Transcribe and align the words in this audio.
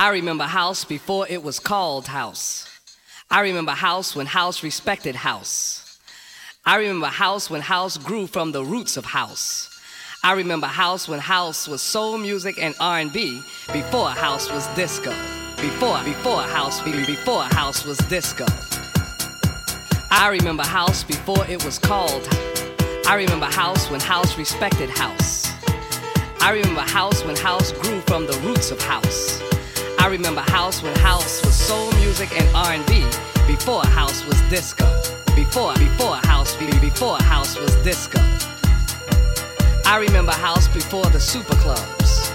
I 0.00 0.10
remember 0.10 0.44
house 0.44 0.84
before 0.84 1.26
it 1.28 1.42
was 1.42 1.58
called 1.58 2.06
house. 2.06 2.68
I 3.32 3.40
remember 3.40 3.72
house 3.72 4.14
when 4.14 4.26
house 4.26 4.62
respected 4.62 5.16
house. 5.16 5.98
I 6.64 6.76
remember 6.76 7.08
house 7.08 7.50
when 7.50 7.62
house 7.62 7.98
grew 7.98 8.28
from 8.28 8.52
the 8.52 8.64
roots 8.64 8.96
of 8.96 9.04
house. 9.04 9.68
I 10.22 10.34
remember 10.34 10.68
house 10.68 11.08
when 11.08 11.18
house 11.18 11.66
was 11.66 11.82
soul 11.82 12.16
music 12.16 12.62
and 12.62 12.76
R&B 12.78 13.42
before 13.72 14.10
house 14.10 14.48
was 14.52 14.68
disco. 14.76 15.10
Before 15.60 16.00
before 16.04 16.42
house 16.42 16.80
before 16.80 17.42
house 17.42 17.84
was 17.84 17.98
disco. 18.08 18.46
I 20.12 20.28
remember 20.28 20.62
house 20.62 21.02
before 21.02 21.44
it 21.48 21.64
was 21.64 21.76
called. 21.80 22.28
I 23.04 23.16
remember 23.16 23.46
house 23.46 23.90
when 23.90 24.00
house 24.00 24.38
respected 24.38 24.90
house. 24.90 25.50
I 26.40 26.52
remember 26.52 26.82
house 26.82 27.24
when 27.24 27.34
house 27.34 27.72
grew 27.72 28.00
from 28.02 28.26
the 28.26 28.38
roots 28.44 28.70
of 28.70 28.80
house. 28.80 29.42
I 29.98 30.06
remember 30.06 30.40
house 30.42 30.82
when 30.82 30.94
house 31.00 31.44
was 31.44 31.54
soul 31.54 31.90
music 31.92 32.30
and 32.40 32.48
R&B 32.54 33.04
before 33.46 33.84
house 33.84 34.24
was 34.24 34.40
disco. 34.42 34.86
Before 35.34 35.74
before 35.74 36.16
house 36.16 36.56
before 36.56 37.18
house 37.18 37.58
was 37.58 37.74
disco. 37.82 38.20
I 39.84 39.98
remember 40.00 40.32
house 40.32 40.68
before 40.68 41.04
the 41.06 41.18
super 41.18 41.56
clubs. 41.56 42.30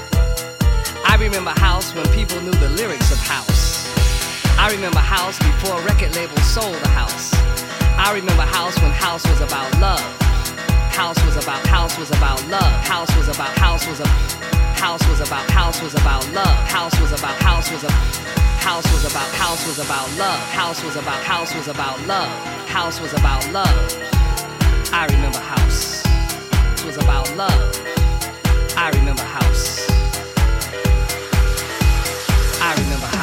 I 1.05 1.15
remember 1.19 1.51
house 1.51 1.95
when 1.95 2.05
people 2.09 2.39
knew 2.41 2.51
the 2.51 2.69
lyrics 2.69 3.11
of 3.11 3.19
house. 3.19 3.87
I 4.59 4.69
remember 4.71 4.99
house 4.99 5.37
before 5.39 5.81
record 5.81 6.13
labels 6.15 6.45
sold 6.45 6.75
a 6.75 6.89
house. 6.89 7.33
I 7.97 8.11
remember 8.13 8.43
house 8.43 8.77
when 8.81 8.91
house 8.91 9.25
was 9.27 9.39
about 9.39 9.71
love. 9.79 10.22
House 10.93 11.25
was 11.25 11.43
about 11.43 11.65
house 11.65 11.97
was 11.97 12.11
about 12.11 12.47
love. 12.49 12.71
House 12.85 13.09
was 13.17 13.27
about 13.27 13.57
house 13.57 13.87
was 13.87 13.99
a 13.99 14.07
house 14.77 15.01
was 15.09 15.21
about 15.21 15.49
house 15.49 15.81
was 15.81 15.95
about 15.95 16.31
love. 16.33 16.57
House 16.69 17.01
was 17.01 17.11
about 17.11 17.35
house 17.41 17.71
was 17.71 17.83
a 17.83 17.91
house 18.61 18.85
was 18.93 19.03
about 19.11 19.27
house 19.33 19.65
was 19.65 19.79
about 19.79 20.07
love. 20.19 20.39
House 20.51 20.83
was 20.83 20.95
about 20.95 21.23
house 21.23 21.55
was 21.55 21.67
about 21.67 21.99
love. 22.05 22.29
House 22.67 23.01
was 23.01 23.11
about 23.13 23.51
love. 23.51 23.75
I 24.93 25.07
remember 25.09 25.39
house 25.39 26.03
was 26.85 26.97
about 26.97 27.35
love. 27.35 27.81
I 28.77 28.91
remember 28.93 29.23
house. 29.23 29.89
I 32.61 32.75
remember 32.77 33.07
house. 33.07 33.22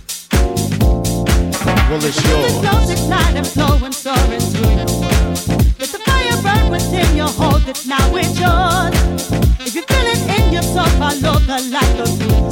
Well, 1.91 2.05
it's 2.05 2.23
yours. 2.25 2.57
Flows 2.59 2.89
ignite 2.89 3.35
and 3.35 3.45
flow 3.45 3.75
and 3.83 3.93
soar 3.93 4.15
into 4.31 4.59
your 4.59 4.87
world. 4.87 5.35
Let 5.77 5.89
the 5.91 5.99
fire 6.05 6.41
burn 6.41 6.71
within 6.71 7.17
you, 7.17 7.25
hold 7.25 7.67
it 7.67 7.85
now, 7.85 8.15
it's 8.15 8.39
yours. 8.39 8.95
If 9.59 9.75
you 9.75 9.81
feel 9.81 10.07
it 10.07 10.21
in 10.39 10.53
your 10.53 10.63
soul, 10.63 10.87
follow 10.95 11.37
the 11.39 11.59
light, 11.67 11.97
go 11.97 12.05
through. 12.05 12.47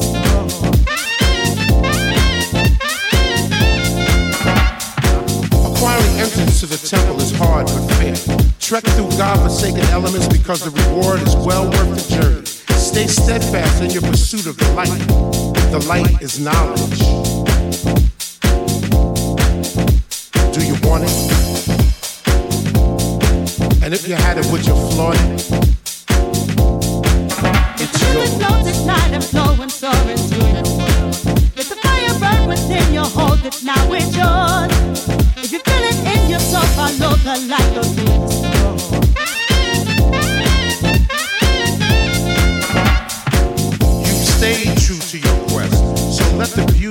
Acquiring 5.71 6.19
entrance 6.19 6.59
to 6.59 6.65
the 6.65 6.77
temple 6.85 7.21
is 7.21 7.31
hard 7.31 7.67
but 7.67 7.87
fair. 7.93 8.17
Trek 8.59 8.83
through 8.97 9.11
God-forsaken 9.17 9.85
elements 9.95 10.27
because 10.27 10.65
the 10.65 10.71
reward 10.83 11.21
is 11.21 11.33
well 11.37 11.63
worth 11.63 11.95
the 11.95 12.01
journey. 12.13 12.45
Stay 12.77 13.07
steadfast 13.07 13.81
in 13.81 13.91
your 13.91 14.01
pursuit 14.01 14.47
of 14.47 14.57
the 14.57 14.69
light. 14.73 15.07
The 15.71 15.79
light 15.87 16.21
is 16.21 16.41
knowledge. 16.41 17.28
You 20.99 21.05
want 21.05 21.11
it? 21.11 21.69
And 23.83 23.93
if 23.93 24.07
you 24.07 24.15
had 24.15 24.37
it, 24.37 24.45
would 24.51 24.65
you 24.65 24.75
flaunt 24.91 25.17
it? 25.17 25.47
It's 27.79 28.01
yours. 28.03 28.33
flows 28.37 28.67
and 29.13 29.23
flow 29.23 29.55
and 29.61 29.71
soar 29.71 29.93
into 30.09 30.35
your 30.35 30.63
world. 30.77 31.15
Let 31.55 31.67
the 31.71 31.77
fire 31.81 32.19
burn 32.19 32.47
within 32.47 32.93
you, 32.93 33.03
hold 33.03 33.45
it 33.45 33.63
now, 33.63 33.93
it's 33.93 34.15
yours. 34.15 34.71
If 35.37 35.51
you 35.53 35.59
feel 35.59 35.83
it 35.91 35.99
in 36.13 36.29
your 36.29 36.39
soul, 36.39 36.67
follow 36.75 37.15
the 37.15 37.35
light, 37.47 37.71
through 37.73 37.93
the. 37.95 38.03
You've 44.05 44.27
stayed 44.35 44.77
true 44.77 44.99
to 44.99 45.17
your 45.17 45.37
quest. 45.49 45.77
So 46.17 46.23
let 46.35 46.49
the 46.49 46.63
beauty 46.73 46.88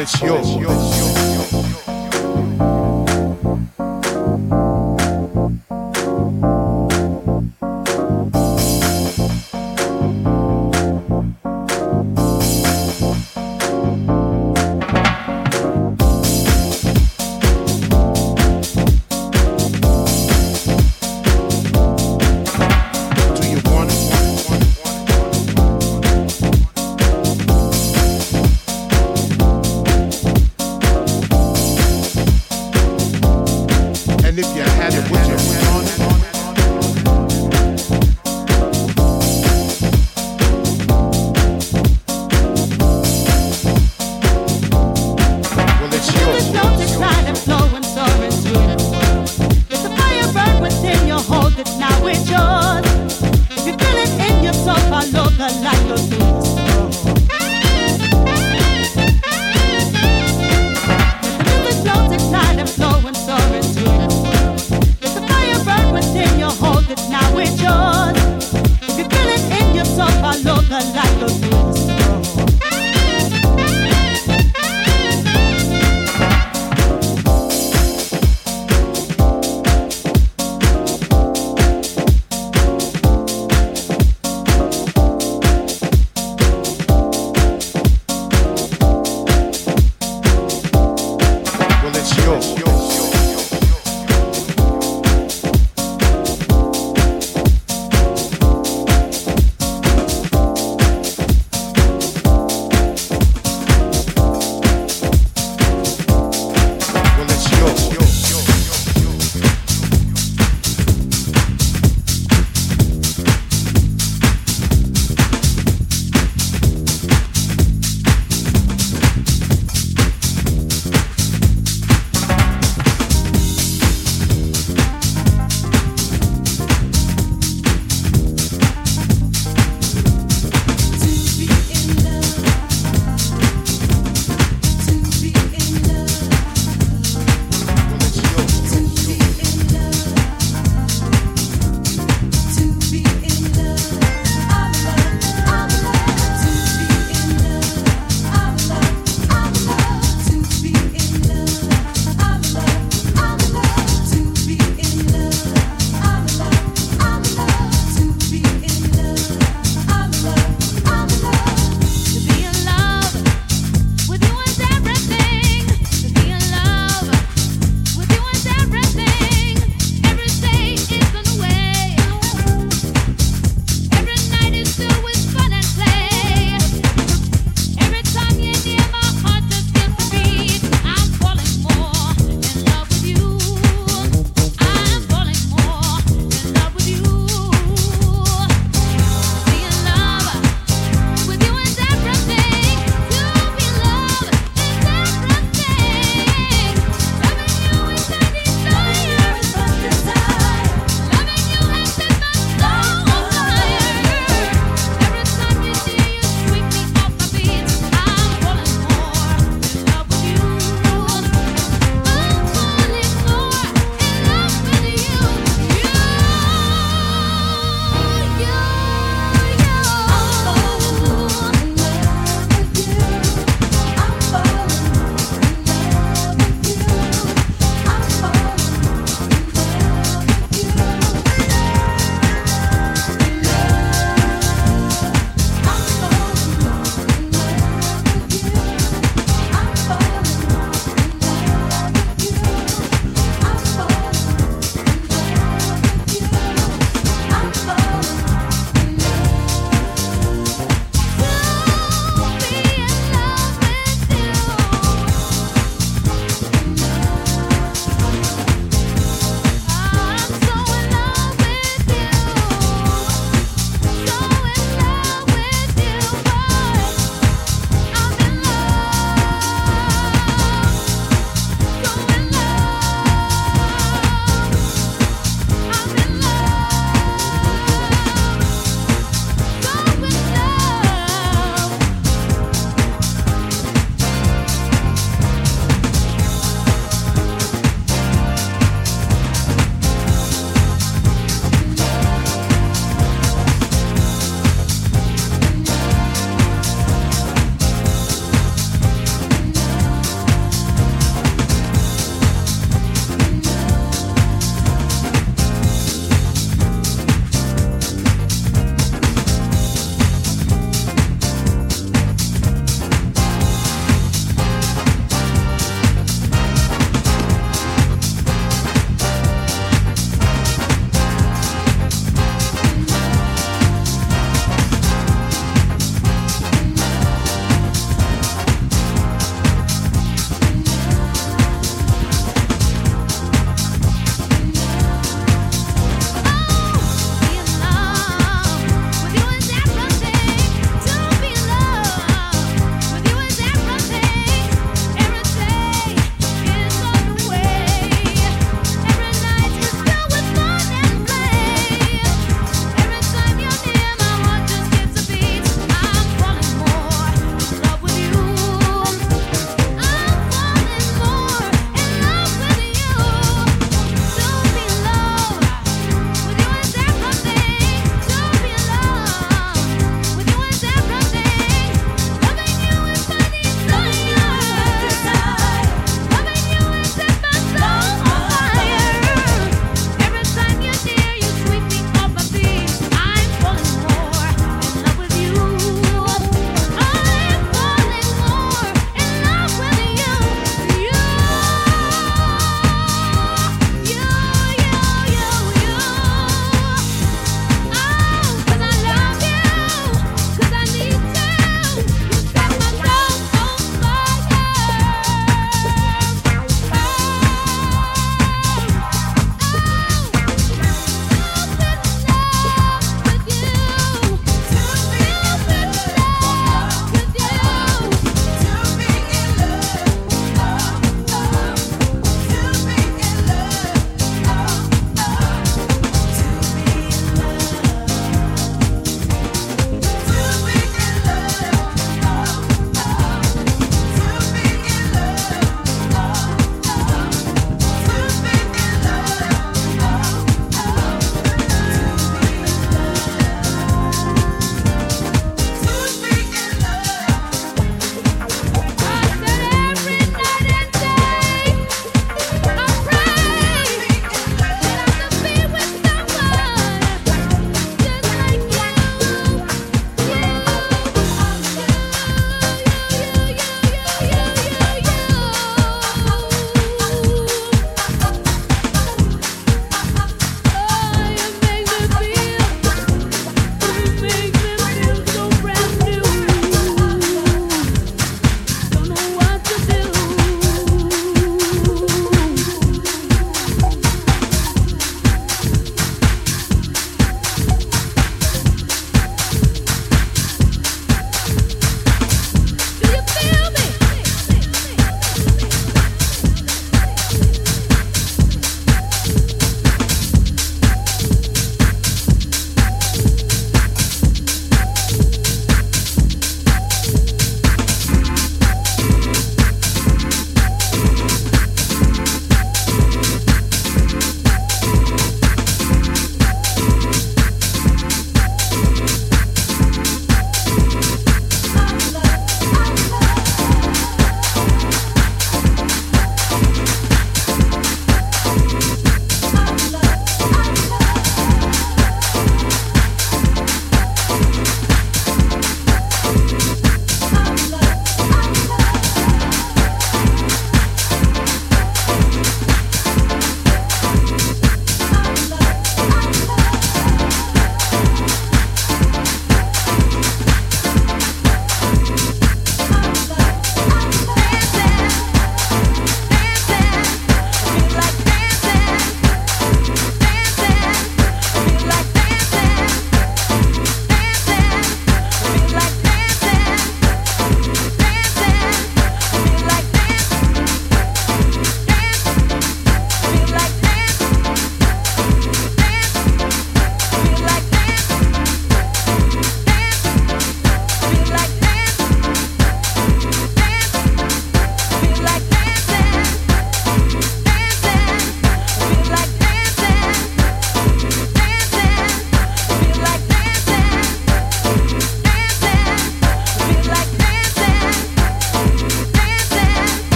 it's 0.00 0.22
yours. 0.22 1.09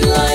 good 0.00 0.08
life. 0.08 0.33